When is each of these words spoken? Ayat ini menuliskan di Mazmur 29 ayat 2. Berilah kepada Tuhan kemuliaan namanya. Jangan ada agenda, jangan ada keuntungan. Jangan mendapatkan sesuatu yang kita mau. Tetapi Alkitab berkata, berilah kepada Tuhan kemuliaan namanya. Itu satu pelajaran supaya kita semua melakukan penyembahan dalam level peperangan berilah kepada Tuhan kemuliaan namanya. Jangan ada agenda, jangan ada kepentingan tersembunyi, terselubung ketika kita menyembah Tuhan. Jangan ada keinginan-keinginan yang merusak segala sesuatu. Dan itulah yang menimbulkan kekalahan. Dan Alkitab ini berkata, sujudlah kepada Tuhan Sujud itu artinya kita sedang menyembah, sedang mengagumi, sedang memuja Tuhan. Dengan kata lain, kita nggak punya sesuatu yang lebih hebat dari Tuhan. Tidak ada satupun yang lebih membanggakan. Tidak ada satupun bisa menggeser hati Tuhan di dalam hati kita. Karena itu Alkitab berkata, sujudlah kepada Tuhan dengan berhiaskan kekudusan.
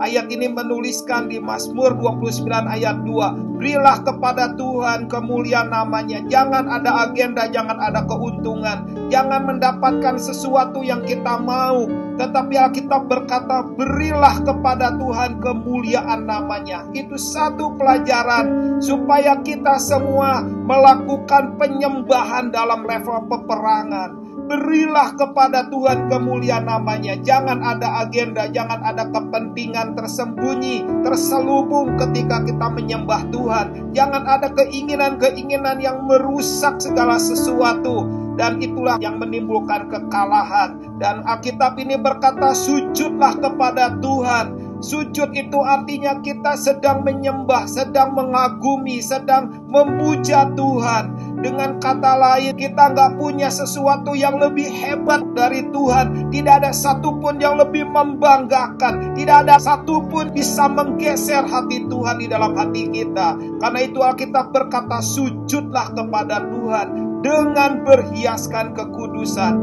Ayat 0.00 0.32
ini 0.32 0.48
menuliskan 0.48 1.28
di 1.28 1.36
Mazmur 1.36 1.92
29 1.92 2.48
ayat 2.48 3.04
2. 3.04 3.60
Berilah 3.60 4.00
kepada 4.00 4.56
Tuhan 4.56 5.12
kemuliaan 5.12 5.68
namanya. 5.68 6.24
Jangan 6.24 6.72
ada 6.72 7.04
agenda, 7.04 7.44
jangan 7.52 7.76
ada 7.76 8.08
keuntungan. 8.08 8.88
Jangan 9.12 9.44
mendapatkan 9.44 10.16
sesuatu 10.16 10.80
yang 10.80 11.04
kita 11.04 11.36
mau. 11.44 11.84
Tetapi 12.16 12.54
Alkitab 12.56 13.12
berkata, 13.12 13.60
berilah 13.76 14.40
kepada 14.40 14.96
Tuhan 14.96 15.36
kemuliaan 15.36 16.24
namanya. 16.24 16.88
Itu 16.96 17.20
satu 17.20 17.76
pelajaran 17.76 18.80
supaya 18.80 19.36
kita 19.44 19.76
semua 19.76 20.40
melakukan 20.70 21.58
penyembahan 21.58 22.54
dalam 22.54 22.86
level 22.86 23.26
peperangan 23.26 24.30
berilah 24.46 25.18
kepada 25.18 25.66
Tuhan 25.66 26.06
kemuliaan 26.06 26.66
namanya. 26.70 27.18
Jangan 27.18 27.58
ada 27.58 28.06
agenda, 28.06 28.46
jangan 28.50 28.82
ada 28.82 29.10
kepentingan 29.10 29.98
tersembunyi, 29.98 31.02
terselubung 31.02 31.98
ketika 31.98 32.46
kita 32.46 32.66
menyembah 32.70 33.26
Tuhan. 33.34 33.94
Jangan 33.94 34.22
ada 34.26 34.50
keinginan-keinginan 34.54 35.78
yang 35.82 36.06
merusak 36.06 36.78
segala 36.78 37.18
sesuatu. 37.18 38.06
Dan 38.38 38.62
itulah 38.62 38.96
yang 39.02 39.18
menimbulkan 39.20 39.90
kekalahan. 39.90 40.98
Dan 41.02 41.26
Alkitab 41.26 41.76
ini 41.76 41.98
berkata, 41.98 42.54
sujudlah 42.56 43.36
kepada 43.36 44.00
Tuhan 44.00 44.69
Sujud 44.80 45.28
itu 45.36 45.60
artinya 45.60 46.24
kita 46.24 46.56
sedang 46.56 47.04
menyembah, 47.04 47.68
sedang 47.68 48.16
mengagumi, 48.16 49.04
sedang 49.04 49.68
memuja 49.68 50.48
Tuhan. 50.56 51.36
Dengan 51.40 51.76
kata 51.76 52.16
lain, 52.16 52.56
kita 52.56 52.96
nggak 52.96 53.20
punya 53.20 53.52
sesuatu 53.52 54.16
yang 54.16 54.40
lebih 54.40 54.68
hebat 54.68 55.20
dari 55.36 55.68
Tuhan. 55.68 56.32
Tidak 56.32 56.54
ada 56.64 56.72
satupun 56.72 57.36
yang 57.36 57.60
lebih 57.60 57.88
membanggakan. 57.92 59.12
Tidak 59.12 59.36
ada 59.44 59.60
satupun 59.60 60.32
bisa 60.32 60.64
menggeser 60.68 61.44
hati 61.44 61.84
Tuhan 61.84 62.16
di 62.16 62.26
dalam 62.28 62.56
hati 62.56 62.88
kita. 62.88 63.36
Karena 63.60 63.80
itu 63.84 64.00
Alkitab 64.00 64.48
berkata, 64.52 65.04
sujudlah 65.04 65.92
kepada 65.92 66.40
Tuhan 66.48 66.86
dengan 67.20 67.84
berhiaskan 67.84 68.72
kekudusan. 68.72 69.54